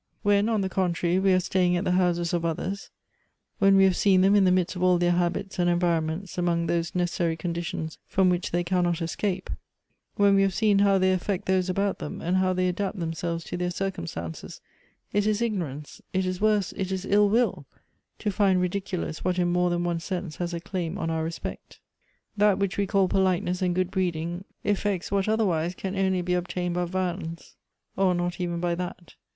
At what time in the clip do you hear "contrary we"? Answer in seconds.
0.67-1.31